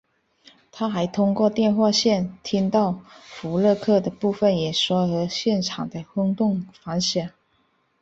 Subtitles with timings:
[0.71, 7.29] 他还通过电话线听到福勒克的部分演说和现场的轰动反响。